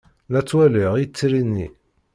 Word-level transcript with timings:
La 0.31 0.39
ttwaliɣ 0.43 0.93
itri-nni. 1.03 1.67